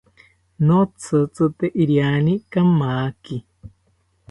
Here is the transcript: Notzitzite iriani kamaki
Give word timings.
Notzitzite 0.65 1.65
iriani 1.81 2.33
kamaki 2.51 3.35